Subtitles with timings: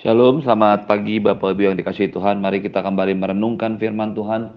[0.00, 2.40] Shalom, selamat pagi Bapak Ibu yang dikasihi Tuhan.
[2.40, 4.48] Mari kita kembali merenungkan firman Tuhan.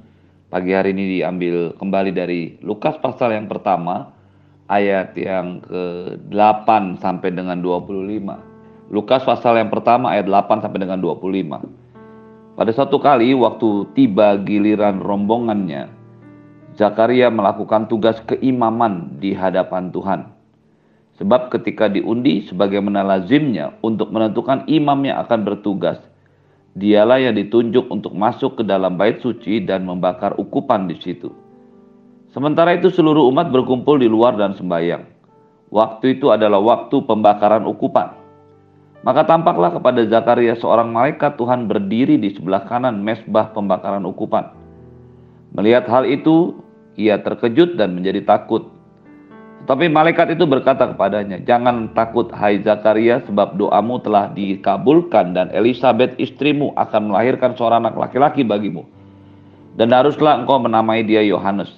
[0.47, 4.15] Pagi hari ini diambil kembali dari Lukas pasal yang pertama,
[4.71, 8.87] ayat yang ke-8 sampai dengan 25.
[8.87, 12.55] Lukas pasal yang pertama ayat 8 sampai dengan 25.
[12.55, 15.91] Pada suatu kali waktu tiba giliran rombongannya,
[16.79, 20.23] Zakaria melakukan tugas keimaman di hadapan Tuhan.
[21.21, 26.01] Sebab ketika diundi sebagaimana lazimnya untuk menentukan imam yang akan bertugas,
[26.73, 31.29] dialah yang ditunjuk untuk masuk ke dalam bait suci dan membakar ukupan di situ.
[32.33, 35.05] Sementara itu seluruh umat berkumpul di luar dan sembahyang.
[35.69, 38.17] Waktu itu adalah waktu pembakaran ukupan.
[39.05, 44.49] Maka tampaklah kepada Zakaria seorang malaikat Tuhan berdiri di sebelah kanan mesbah pembakaran ukupan.
[45.53, 46.57] Melihat hal itu,
[46.97, 48.72] ia terkejut dan menjadi takut.
[49.63, 56.11] Tapi malaikat itu berkata kepadanya, "Jangan takut, hai Zakaria, sebab doamu telah dikabulkan, dan Elizabeth
[56.19, 58.83] istrimu akan melahirkan seorang anak laki-laki bagimu.
[59.79, 61.71] Dan haruslah engkau menamai dia Yohanes.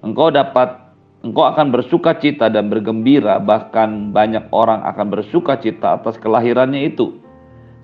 [0.00, 0.72] Engkau dapat,
[1.20, 7.12] engkau akan bersuka cita dan bergembira, bahkan banyak orang akan bersuka cita atas kelahirannya itu,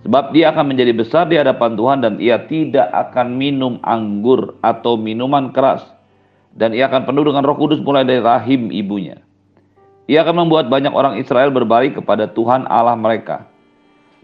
[0.08, 4.96] sebab dia akan menjadi besar di hadapan Tuhan, dan ia tidak akan minum anggur atau
[4.96, 5.84] minuman keras."
[6.54, 9.23] dan ia akan penuh dengan Roh Kudus mulai dari rahim ibunya.
[10.04, 13.48] Ia akan membuat banyak orang Israel berbalik kepada Tuhan Allah mereka.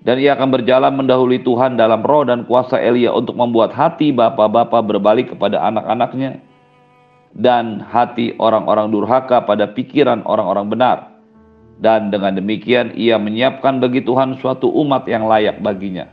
[0.00, 4.80] Dan ia akan berjalan mendahului Tuhan dalam roh dan kuasa Elia untuk membuat hati bapak-bapak
[4.88, 6.40] berbalik kepada anak-anaknya
[7.36, 10.98] dan hati orang-orang durhaka pada pikiran orang-orang benar.
[11.80, 16.08] Dan dengan demikian ia menyiapkan bagi Tuhan suatu umat yang layak baginya.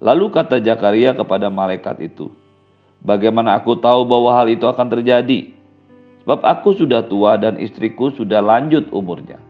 [0.00, 2.32] Lalu kata Zakaria kepada malaikat itu,
[3.02, 5.50] Bagaimana aku tahu bahwa hal itu akan terjadi?
[6.22, 9.42] Sebab aku sudah tua dan istriku sudah lanjut umurnya.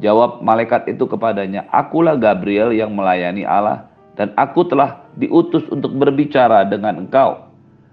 [0.00, 6.66] Jawab malaikat itu kepadanya, Akulah Gabriel yang melayani Allah dan aku telah diutus untuk berbicara
[6.66, 7.46] dengan engkau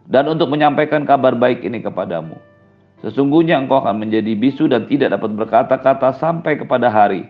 [0.09, 2.39] dan untuk menyampaikan kabar baik ini kepadamu.
[3.01, 7.25] Sesungguhnya engkau akan menjadi bisu dan tidak dapat berkata-kata sampai kepada hari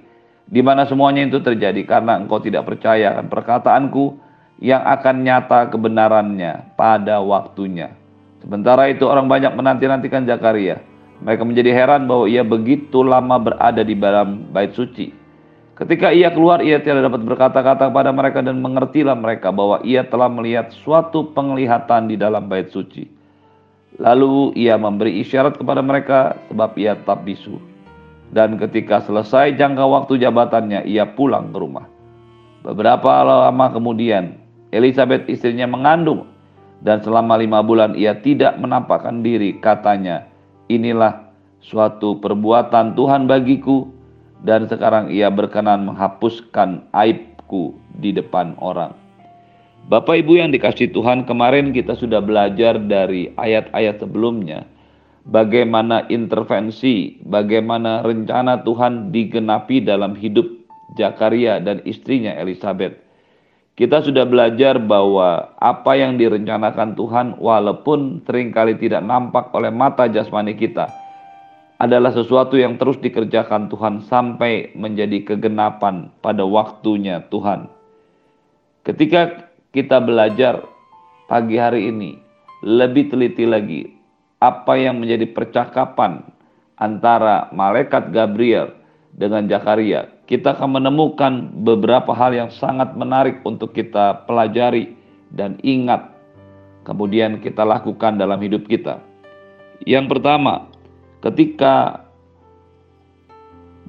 [0.51, 4.19] di mana semuanya itu terjadi karena engkau tidak percaya akan perkataanku
[4.59, 8.00] yang akan nyata kebenarannya pada waktunya.
[8.41, 10.81] Sementara itu orang banyak menanti-nantikan Zakaria.
[11.21, 15.13] Mereka menjadi heran bahwa ia begitu lama berada di dalam bait suci.
[15.77, 20.29] Ketika ia keluar, ia tidak dapat berkata-kata kepada mereka dan mengertilah mereka bahwa ia telah
[20.29, 23.05] melihat suatu penglihatan di dalam bait suci.
[24.01, 27.61] Lalu ia memberi isyarat kepada mereka sebab ia tetap bisu.
[28.33, 31.85] Dan ketika selesai jangka waktu jabatannya, ia pulang ke rumah.
[32.65, 34.39] Beberapa lama kemudian,
[34.71, 36.30] Elizabeth istrinya mengandung
[36.81, 39.57] dan selama lima bulan ia tidak menampakkan diri.
[39.61, 40.25] Katanya,
[40.69, 41.29] inilah
[41.61, 43.89] suatu perbuatan Tuhan bagiku
[44.41, 48.97] dan sekarang ia berkenan menghapuskan aibku di depan orang.
[49.89, 54.65] Bapak Ibu yang dikasih Tuhan, kemarin kita sudah belajar dari ayat-ayat sebelumnya
[55.25, 60.47] bagaimana intervensi, bagaimana rencana Tuhan digenapi dalam hidup
[60.97, 62.97] Zakaria dan istrinya Elizabeth.
[63.81, 70.05] Kita sudah belajar bahwa apa yang direncanakan Tuhan walaupun sering kali tidak nampak oleh mata
[70.05, 70.85] jasmani kita
[71.81, 77.73] adalah sesuatu yang terus dikerjakan Tuhan sampai menjadi kegenapan pada waktunya Tuhan.
[78.85, 80.61] Ketika kita belajar
[81.25, 82.21] pagi hari ini
[82.61, 83.89] lebih teliti lagi
[84.37, 86.21] apa yang menjadi percakapan
[86.77, 88.77] antara malaikat Gabriel
[89.15, 94.95] dengan Zakaria, kita akan menemukan beberapa hal yang sangat menarik untuk kita pelajari
[95.31, 96.11] dan ingat,
[96.87, 99.03] kemudian kita lakukan dalam hidup kita.
[99.83, 100.71] Yang pertama,
[101.19, 102.05] ketika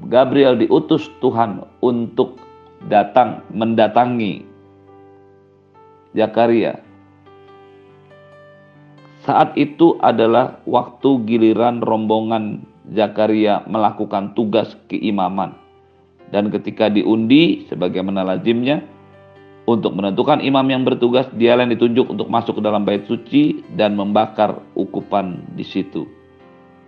[0.02, 2.42] Gabriel diutus Tuhan untuk
[2.90, 4.42] datang mendatangi
[6.12, 6.82] Zakaria.
[9.22, 15.56] Saat itu adalah waktu giliran rombongan Zakaria melakukan tugas keimaman.
[16.32, 18.80] Dan ketika diundi sebagaimana lazimnya
[19.68, 23.94] untuk menentukan imam yang bertugas, dia yang ditunjuk untuk masuk ke dalam bait suci dan
[23.94, 26.08] membakar ukupan di situ.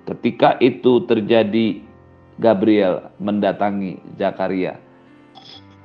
[0.05, 1.81] Ketika itu terjadi,
[2.35, 4.75] Gabriel mendatangi Zakaria.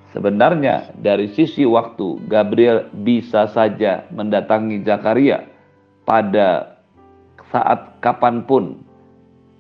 [0.10, 5.46] Sebenarnya dari sisi waktu Gabriel bisa saja mendatangi Zakaria
[6.10, 6.82] pada
[7.54, 8.82] saat kapan pun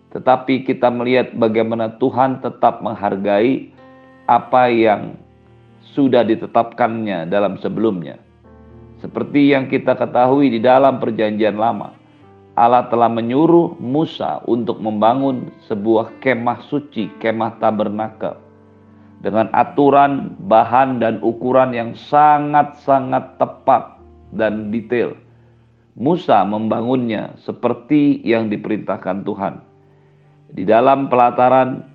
[0.09, 3.69] tetapi kita melihat bagaimana Tuhan tetap menghargai
[4.25, 5.17] apa yang
[5.93, 8.17] sudah ditetapkannya dalam sebelumnya.
[9.01, 11.95] Seperti yang kita ketahui di dalam Perjanjian Lama,
[12.59, 18.35] Allah telah menyuruh Musa untuk membangun sebuah kemah suci, kemah tabernakel.
[19.19, 23.99] dengan aturan, bahan, dan ukuran yang sangat-sangat tepat
[24.31, 25.11] dan detail.
[25.99, 29.68] Musa membangunnya seperti yang diperintahkan Tuhan.
[30.49, 31.85] Di dalam pelataran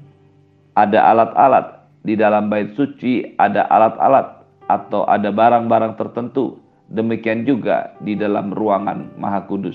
[0.78, 1.66] ada alat-alat,
[2.06, 6.58] di dalam bait suci ada alat-alat atau ada barang-barang tertentu.
[6.92, 9.74] Demikian juga di dalam ruangan Maha Kudus.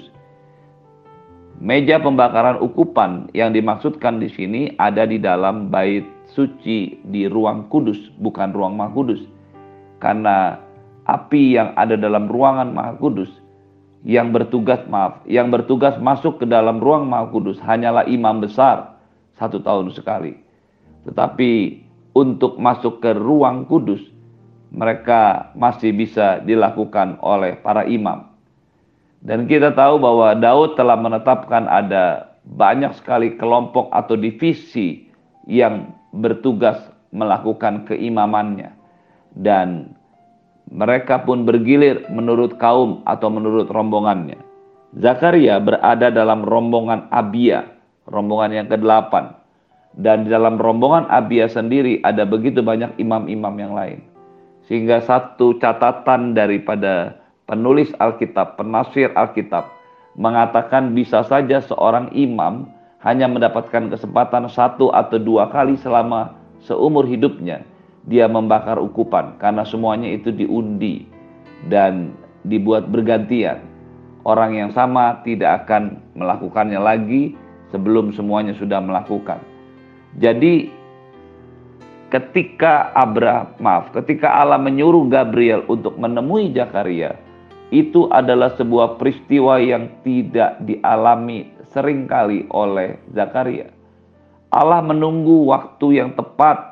[1.59, 7.99] Meja pembakaran ukupan yang dimaksudkan di sini ada di dalam bait suci di ruang kudus,
[8.23, 9.19] bukan ruang maha kudus.
[9.99, 10.55] Karena
[11.03, 13.27] api yang ada dalam ruangan maha kudus
[14.07, 18.95] yang bertugas maaf, yang bertugas masuk ke dalam ruang maha kudus hanyalah imam besar
[19.35, 20.39] satu tahun sekali.
[21.03, 21.83] Tetapi
[22.15, 23.99] untuk masuk ke ruang kudus
[24.69, 28.29] mereka masih bisa dilakukan oleh para imam.
[29.19, 35.11] Dan kita tahu bahwa Daud telah menetapkan ada banyak sekali kelompok atau divisi
[35.43, 36.79] yang bertugas
[37.11, 38.71] melakukan keimamannya.
[39.35, 39.98] Dan
[40.69, 44.37] mereka pun bergilir menurut kaum atau menurut rombongannya.
[44.97, 47.65] Zakaria berada dalam rombongan Abia,
[48.05, 49.37] rombongan yang ke-8.
[49.97, 53.99] Dan di dalam rombongan Abia sendiri ada begitu banyak imam-imam yang lain.
[54.69, 57.17] Sehingga satu catatan daripada
[57.49, 59.65] penulis Alkitab, penafsir Alkitab,
[60.13, 62.69] mengatakan bisa saja seorang imam
[63.01, 67.65] hanya mendapatkan kesempatan satu atau dua kali selama seumur hidupnya
[68.09, 71.05] dia membakar ukupan karena semuanya itu diundi
[71.69, 72.11] dan
[72.43, 73.61] dibuat bergantian.
[74.25, 77.37] Orang yang sama tidak akan melakukannya lagi
[77.71, 79.39] sebelum semuanya sudah melakukan.
[80.17, 80.67] Jadi
[82.09, 87.15] ketika Abraham, maaf, ketika Allah menyuruh Gabriel untuk menemui Zakaria,
[87.69, 93.69] itu adalah sebuah peristiwa yang tidak dialami sering kali oleh Zakaria.
[94.49, 96.68] Allah menunggu waktu yang tepat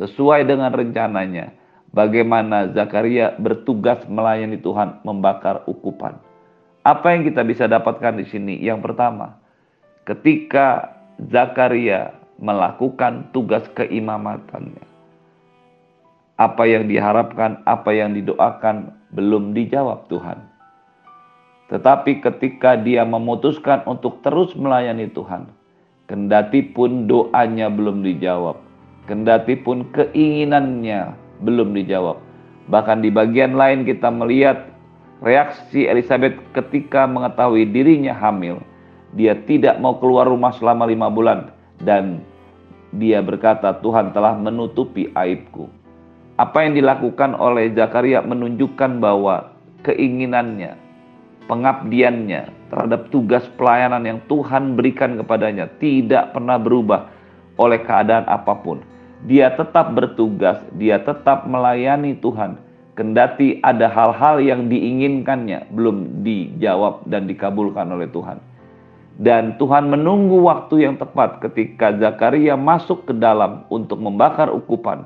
[0.00, 1.52] sesuai dengan rencananya.
[1.90, 6.16] Bagaimana Zakaria bertugas melayani Tuhan membakar ukupan.
[6.86, 8.56] Apa yang kita bisa dapatkan di sini?
[8.62, 9.36] Yang pertama,
[10.08, 10.96] ketika
[11.28, 14.86] Zakaria melakukan tugas keimamatannya,
[16.40, 20.40] apa yang diharapkan, apa yang didoakan belum dijawab Tuhan.
[21.68, 25.50] Tetapi ketika dia memutuskan untuk terus melayani Tuhan,
[26.08, 28.69] kendati pun doanya belum dijawab,
[29.10, 32.22] kendati pun keinginannya belum dijawab.
[32.70, 34.70] Bahkan di bagian lain kita melihat
[35.18, 38.62] reaksi Elizabeth ketika mengetahui dirinya hamil.
[39.18, 41.50] Dia tidak mau keluar rumah selama lima bulan
[41.82, 42.22] dan
[42.94, 45.66] dia berkata Tuhan telah menutupi aibku
[46.40, 49.52] apa yang dilakukan oleh Zakaria menunjukkan bahwa
[49.84, 50.72] keinginannya,
[51.44, 57.12] pengabdiannya terhadap tugas pelayanan yang Tuhan berikan kepadanya tidak pernah berubah
[57.60, 58.80] oleh keadaan apa pun.
[59.28, 62.56] Dia tetap bertugas, dia tetap melayani Tuhan.
[62.96, 68.40] Kendati ada hal-hal yang diinginkannya belum dijawab dan dikabulkan oleh Tuhan.
[69.20, 75.04] Dan Tuhan menunggu waktu yang tepat ketika Zakaria masuk ke dalam untuk membakar ukupan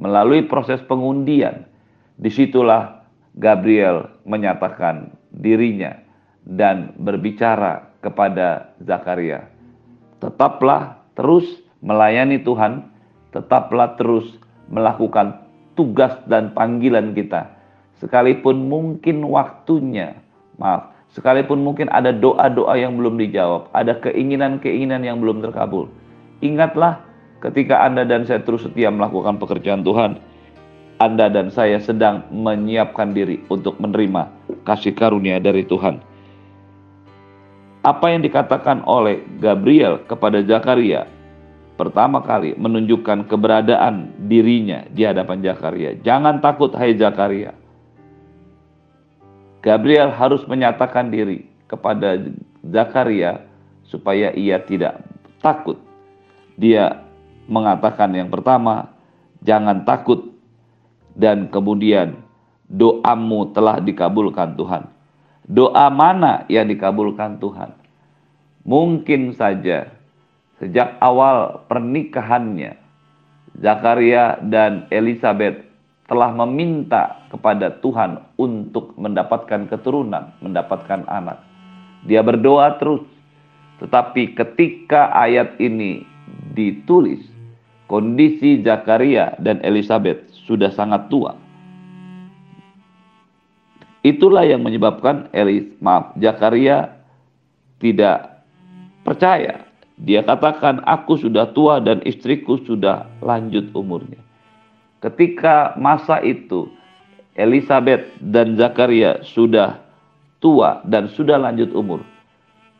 [0.00, 1.68] melalui proses pengundian.
[2.16, 3.04] Di situlah
[3.36, 5.96] Gabriel menyatakan dirinya
[6.44, 9.46] dan berbicara kepada Zakaria.
[10.18, 11.44] Tetaplah terus
[11.84, 12.89] melayani Tuhan,
[13.30, 14.38] tetaplah terus
[14.70, 15.42] melakukan
[15.74, 17.50] tugas dan panggilan kita.
[17.98, 20.16] Sekalipun mungkin waktunya,
[20.56, 25.88] maaf, sekalipun mungkin ada doa-doa yang belum dijawab, ada keinginan-keinginan yang belum terkabul.
[26.40, 27.10] Ingatlah
[27.40, 30.20] Ketika Anda dan saya terus setia melakukan pekerjaan Tuhan,
[31.00, 34.28] Anda dan saya sedang menyiapkan diri untuk menerima
[34.68, 36.04] kasih karunia dari Tuhan.
[37.80, 41.08] Apa yang dikatakan oleh Gabriel kepada Zakaria
[41.80, 45.96] pertama kali menunjukkan keberadaan dirinya di hadapan Zakaria.
[46.04, 47.56] Jangan takut hai Zakaria.
[49.64, 52.20] Gabriel harus menyatakan diri kepada
[52.60, 53.48] Zakaria
[53.88, 55.00] supaya ia tidak
[55.40, 55.80] takut.
[56.60, 57.00] Dia
[57.48, 58.92] mengatakan yang pertama,
[59.40, 60.36] jangan takut
[61.16, 62.20] dan kemudian
[62.68, 64.84] doamu telah dikabulkan Tuhan.
[65.48, 67.72] Doa mana yang dikabulkan Tuhan?
[68.68, 69.88] Mungkin saja
[70.60, 72.76] sejak awal pernikahannya
[73.58, 75.66] Zakaria dan Elizabeth
[76.06, 81.38] telah meminta kepada Tuhan untuk mendapatkan keturunan, mendapatkan anak.
[82.06, 83.06] Dia berdoa terus,
[83.78, 86.02] tetapi ketika ayat ini
[86.54, 87.22] ditulis,
[87.86, 91.34] kondisi Zakaria dan Elizabeth sudah sangat tua.
[94.00, 97.04] Itulah yang menyebabkan Elis, maaf, Zakaria
[97.78, 98.42] tidak
[99.06, 99.69] percaya.
[100.00, 104.16] Dia katakan, aku sudah tua dan istriku sudah lanjut umurnya.
[105.04, 106.72] Ketika masa itu
[107.36, 109.80] Elizabeth dan Zakaria sudah
[110.40, 112.00] tua dan sudah lanjut umur,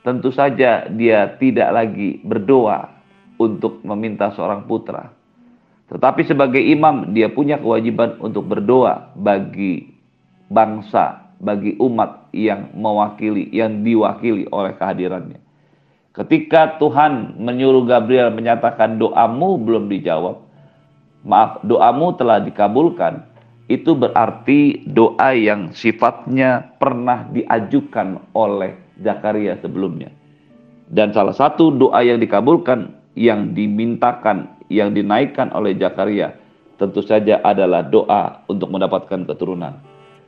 [0.01, 2.89] tentu saja dia tidak lagi berdoa
[3.37, 5.13] untuk meminta seorang putra.
[5.93, 9.93] Tetapi sebagai imam dia punya kewajiban untuk berdoa bagi
[10.49, 15.50] bangsa, bagi umat yang mewakili, yang diwakili oleh kehadirannya.
[16.11, 20.43] Ketika Tuhan menyuruh Gabriel menyatakan doamu belum dijawab,
[21.23, 23.31] maaf doamu telah dikabulkan,
[23.71, 30.11] itu berarti doa yang sifatnya pernah diajukan oleh Zakaria sebelumnya.
[30.91, 36.35] Dan salah satu doa yang dikabulkan, yang dimintakan, yang dinaikkan oleh Zakaria,
[36.83, 39.79] tentu saja adalah doa untuk mendapatkan keturunan.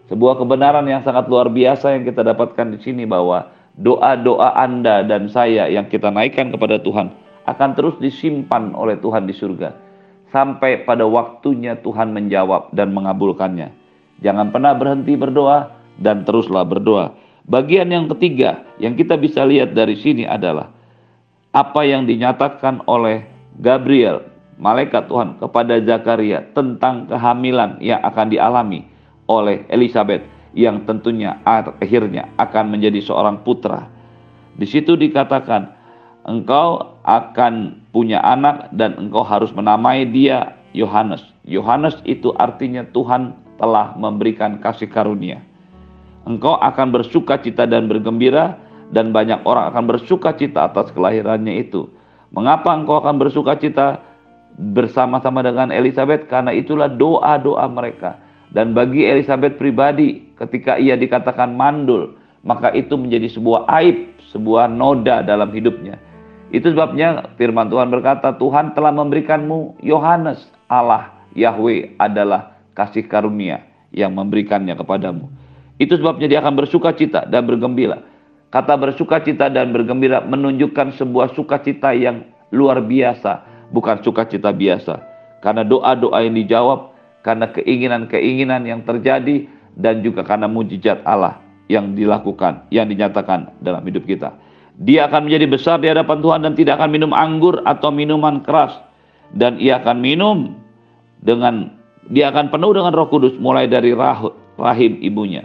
[0.07, 5.33] Sebuah kebenaran yang sangat luar biasa yang kita dapatkan di sini bahwa doa-doa Anda dan
[5.33, 7.13] saya yang kita naikkan kepada Tuhan
[7.49, 9.73] akan terus disimpan oleh Tuhan di surga
[10.33, 13.73] sampai pada waktunya Tuhan menjawab dan mengabulkannya.
[14.25, 17.13] Jangan pernah berhenti berdoa dan teruslah berdoa.
[17.45, 20.73] Bagian yang ketiga yang kita bisa lihat dari sini adalah
[21.53, 23.29] apa yang dinyatakan oleh
[23.61, 24.25] Gabriel,
[24.57, 28.89] malaikat Tuhan kepada Zakaria tentang kehamilan yang akan dialami
[29.29, 33.89] oleh Elizabeth yang tentunya akhirnya akan menjadi seorang putra.
[34.57, 35.73] Di situ dikatakan
[36.29, 41.25] engkau akan punya anak dan engkau harus menamai dia Yohanes.
[41.49, 45.41] Yohanes itu artinya Tuhan telah memberikan kasih karunia.
[46.23, 48.55] Engkau akan bersuka cita dan bergembira
[48.95, 51.91] dan banyak orang akan bersuka cita atas kelahirannya itu.
[52.31, 54.01] Mengapa engkau akan bersuka cita
[54.57, 56.31] bersama-sama dengan Elizabeth?
[56.31, 58.22] Karena itulah doa-doa mereka.
[58.53, 65.25] Dan bagi Elizabeth pribadi ketika ia dikatakan mandul, maka itu menjadi sebuah aib, sebuah noda
[65.25, 65.97] dalam hidupnya
[66.53, 74.13] itu sebabnya firman Tuhan berkata, Tuhan telah memberikanmu Yohanes, Allah Yahweh adalah kasih karunia yang
[74.13, 75.33] memberikannya kepadamu.
[75.81, 78.05] Itu sebabnya dia akan bersuka cita dan bergembira.
[78.53, 85.01] Kata bersuka cita dan bergembira menunjukkan sebuah sukacita yang luar biasa, bukan sukacita biasa.
[85.41, 86.92] Karena doa-doa yang dijawab,
[87.23, 89.47] karena keinginan-keinginan yang terjadi,
[89.79, 91.41] dan juga karena mujizat Allah
[91.73, 94.37] yang dilakukan, yang dinyatakan dalam hidup kita.
[94.83, 98.73] Dia akan menjadi besar di hadapan Tuhan dan tidak akan minum anggur atau minuman keras.
[99.33, 100.61] Dan ia akan minum
[101.25, 101.73] dengan,
[102.13, 105.45] dia akan penuh dengan roh kudus mulai dari rahim ibunya.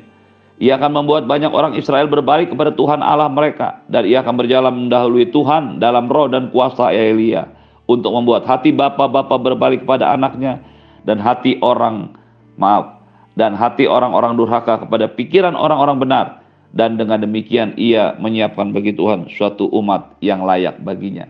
[0.57, 3.83] Ia akan membuat banyak orang Israel berbalik kepada Tuhan Allah mereka.
[3.87, 7.47] Dan ia akan berjalan mendahului Tuhan dalam roh dan kuasa Elia.
[7.87, 10.59] Untuk membuat hati bapak-bapak berbalik kepada anaknya.
[11.07, 12.19] Dan hati orang,
[12.59, 12.99] maaf,
[13.39, 16.27] dan hati orang-orang durhaka kepada pikiran orang-orang benar
[16.75, 21.29] dan dengan demikian ia menyiapkan bagi Tuhan suatu umat yang layak baginya.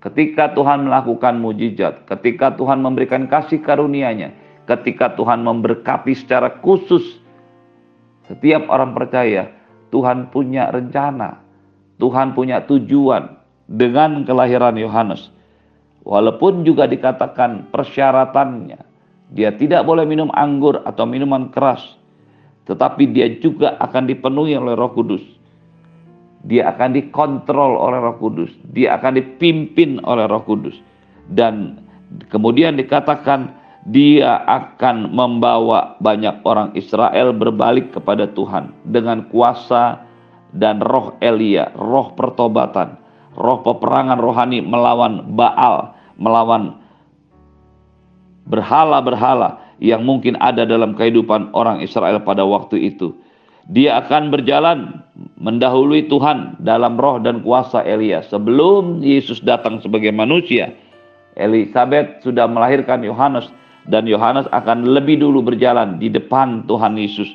[0.00, 4.32] Ketika Tuhan melakukan mujizat, ketika Tuhan memberikan kasih karunia-Nya,
[4.64, 7.20] ketika Tuhan memberkati secara khusus
[8.24, 9.52] setiap orang percaya,
[9.92, 11.44] Tuhan punya rencana,
[12.00, 13.36] Tuhan punya tujuan
[13.68, 15.28] dengan kelahiran Yohanes.
[16.00, 18.89] Walaupun juga dikatakan persyaratannya,
[19.30, 21.94] dia tidak boleh minum anggur atau minuman keras,
[22.66, 25.22] tetapi dia juga akan dipenuhi oleh Roh Kudus.
[26.40, 30.74] Dia akan dikontrol oleh Roh Kudus, dia akan dipimpin oleh Roh Kudus.
[31.30, 31.78] Dan
[32.26, 33.54] kemudian dikatakan
[33.86, 40.02] dia akan membawa banyak orang Israel berbalik kepada Tuhan dengan kuasa
[40.50, 42.98] dan roh Elia, roh pertobatan,
[43.38, 46.79] roh peperangan rohani melawan Baal, melawan
[48.48, 53.12] berhala-berhala yang mungkin ada dalam kehidupan orang Israel pada waktu itu.
[53.70, 55.04] Dia akan berjalan
[55.38, 58.24] mendahului Tuhan dalam roh dan kuasa Elia.
[58.26, 60.72] Sebelum Yesus datang sebagai manusia,
[61.38, 63.46] Elizabeth sudah melahirkan Yohanes
[63.86, 67.30] dan Yohanes akan lebih dulu berjalan di depan Tuhan Yesus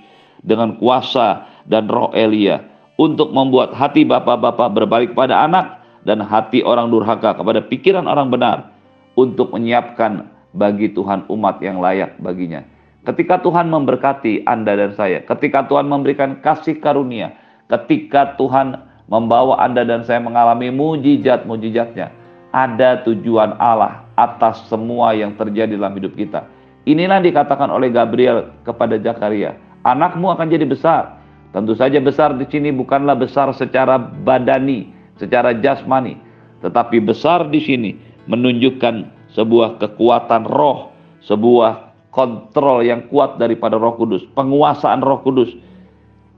[0.45, 2.61] dengan kuasa dan roh Elia
[3.01, 8.69] untuk membuat hati bapak-bapak berbalik pada anak dan hati orang durhaka kepada pikiran orang benar
[9.17, 12.63] untuk menyiapkan bagi Tuhan umat yang layak baginya.
[13.05, 17.37] Ketika Tuhan memberkati Anda dan saya, ketika Tuhan memberikan kasih karunia,
[17.69, 22.09] ketika Tuhan membawa Anda dan saya mengalami mujizat-mujizatnya,
[22.49, 26.47] ada tujuan Allah atas semua yang terjadi dalam hidup kita.
[26.89, 31.21] Inilah dikatakan oleh Gabriel kepada Zakaria, anakmu akan jadi besar.
[31.53, 36.19] Tentu saja besar di sini bukanlah besar secara badani, secara jasmani,
[36.59, 37.91] tetapi besar di sini
[38.27, 40.95] menunjukkan sebuah kekuatan roh,
[41.27, 45.51] sebuah kontrol yang kuat daripada Roh Kudus, penguasaan Roh Kudus.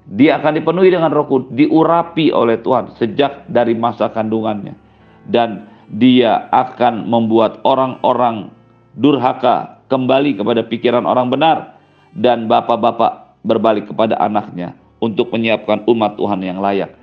[0.10, 4.74] Dia akan dipenuhi dengan Roh Kudus, diurapi oleh Tuhan sejak dari masa kandungannya.
[5.30, 8.50] Dan dia akan membuat orang-orang
[8.98, 11.77] durhaka kembali kepada pikiran orang benar
[12.18, 16.97] dan bapak-bapak berbalik kepada anaknya untuk menyiapkan umat Tuhan yang layak.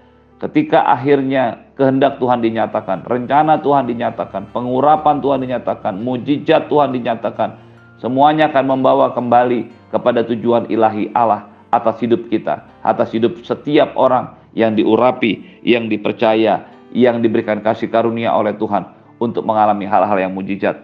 [0.44, 7.56] Ketika akhirnya kehendak Tuhan dinyatakan, rencana Tuhan dinyatakan, pengurapan Tuhan dinyatakan, mujizat Tuhan dinyatakan,
[7.96, 14.36] semuanya akan membawa kembali kepada tujuan ilahi Allah atas hidup kita, atas hidup setiap orang
[14.52, 18.84] yang diurapi, yang dipercaya, yang diberikan kasih karunia oleh Tuhan
[19.16, 20.76] untuk mengalami hal-hal yang mujizat,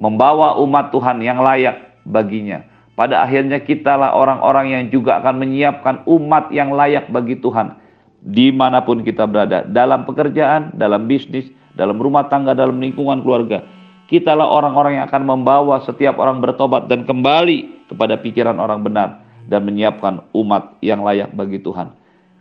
[0.00, 2.64] membawa umat Tuhan yang layak baginya.
[2.96, 7.83] Pada akhirnya kitalah orang-orang yang juga akan menyiapkan umat yang layak bagi Tuhan
[8.24, 11.44] di mana pun kita berada, dalam pekerjaan, dalam bisnis,
[11.76, 13.60] dalam rumah tangga, dalam lingkungan keluarga.
[14.08, 19.64] Kitalah orang-orang yang akan membawa setiap orang bertobat dan kembali kepada pikiran orang benar dan
[19.68, 21.92] menyiapkan umat yang layak bagi Tuhan.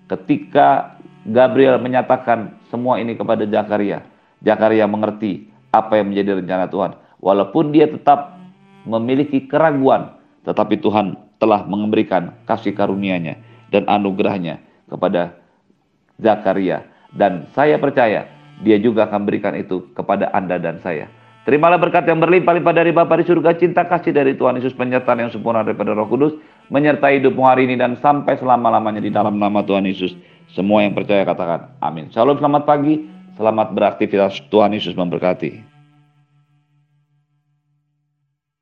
[0.07, 4.03] Ketika Gabriel menyatakan semua ini kepada Zakaria.
[4.43, 6.91] Zakaria mengerti apa yang menjadi rencana Tuhan.
[7.23, 8.35] Walaupun dia tetap
[8.83, 13.39] memiliki keraguan, tetapi Tuhan telah memberikan kasih karunia-Nya
[13.71, 14.59] dan anugerahnya
[14.91, 15.42] kepada
[16.23, 16.87] Zakaria.
[17.13, 18.25] Dan saya percaya
[18.63, 21.11] dia juga akan berikan itu kepada Anda dan saya.
[21.43, 25.27] Terimalah berkat yang berlimpah-limpah dari Bapa di surga, cinta kasih dari Tuhan Yesus, penyertaan yang
[25.27, 26.39] sempurna daripada Roh Kudus,
[26.71, 30.15] menyertai hidupmu hari ini dan sampai selama-lamanya di dalam nama Tuhan Yesus.
[30.55, 32.07] Semua yang percaya katakan amin.
[32.15, 33.03] Shalom, selamat pagi,
[33.35, 34.39] selamat beraktivitas.
[34.47, 35.72] Tuhan Yesus memberkati.